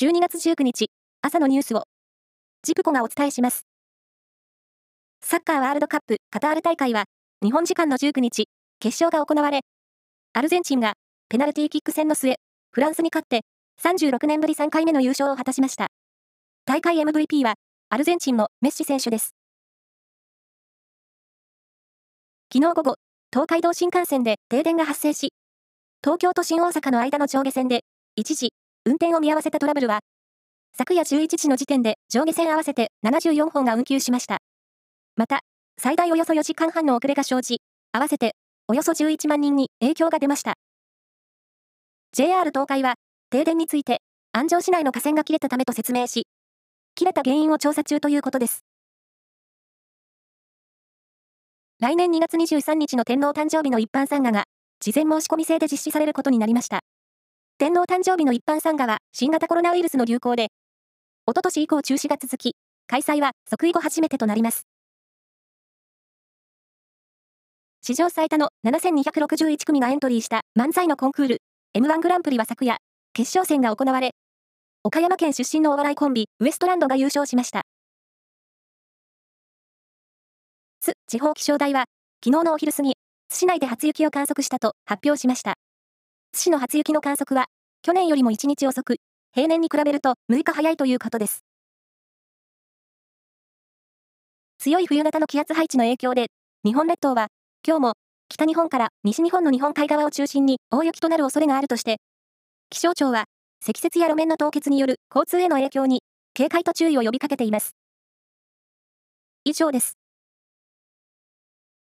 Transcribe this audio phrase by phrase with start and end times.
[0.00, 0.86] 12月19日、
[1.20, 1.82] 朝のニュースを、
[2.62, 3.66] ジプコがお伝えします。
[5.20, 7.04] サッカーワールドカップカタール大会は、
[7.42, 8.46] 日本時間の19日、
[8.78, 9.60] 決勝が行われ、
[10.32, 10.94] アルゼンチンが
[11.28, 12.36] ペナルティーキック戦の末、
[12.70, 13.42] フランスに勝って、
[13.82, 15.88] 36年ぶり3回目の優勝を果たしました。
[16.64, 17.56] 大会 MVP は、
[17.90, 19.34] アルゼンチンのメッシ選手です。
[22.50, 22.94] 昨日午後、
[23.30, 25.34] 東海道新幹線で停電が発生し、
[26.02, 27.82] 東京都心大阪の間の上下線で、
[28.16, 28.54] 一時、
[28.86, 30.00] 運転を見合わせたトラブルは、
[30.76, 34.38] 昨夜11時の時点で上下線合わせて74本が運休しました。
[35.16, 35.40] また、
[35.78, 37.60] 最大およそ4時間半の遅れが生じ、
[37.92, 38.32] 合わせて
[38.68, 40.54] およそ11万人に影響が出ました。
[42.12, 42.94] JR 東海は、
[43.28, 44.00] 停電について、
[44.32, 46.26] 安城市内の架線が切れたためと説明し、
[46.94, 48.64] 切れた原因を調査中ということです。
[51.80, 54.44] 来年2月23日の天皇誕生日の一般参賀が、
[54.80, 56.80] 事前申し込み制で実施されることになりました。
[57.60, 60.48] 天皇誕生日の一般参賀は新型コロナウイルスの流行で、
[61.26, 64.62] おととし以降中止が続き、開催は即位後初めてとなります。
[67.82, 71.42] 史上最多の7261組がエントリーした漫才のコンクール、
[71.76, 72.78] M1 グランプリは昨夜、
[73.12, 74.12] 決勝戦が行われ、
[74.82, 77.64] 岡山県出身のお笑いコンビ、ウエストランドが優勝しました。
[80.80, 81.84] 津地方気象台は、
[82.24, 82.94] 昨日のお昼過ぎ、
[83.28, 85.56] 津市内で初雪を観測したと発表しました。
[86.32, 87.46] 津市の初雪の観測は、
[87.82, 88.96] 去年よりも1日遅く、
[89.32, 91.42] 平年に比べると6日早いということです。
[94.58, 96.26] 強い冬型の気圧配置の影響で、
[96.64, 97.28] 日本列島は、
[97.66, 97.92] 今日も、
[98.28, 101.96] 北日本から西日本の日本海側を中心に大雪となる恐れがあるとして、
[102.70, 103.26] 気象庁は、
[103.64, 106.02] 積雪や路面の凍結による交通への影響に、
[106.34, 107.74] 警戒と注意を呼びかけています。
[109.44, 109.99] 以上です。